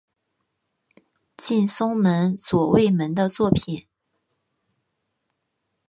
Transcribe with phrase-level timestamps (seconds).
[1.37, 3.85] 近松门左卫门的作品。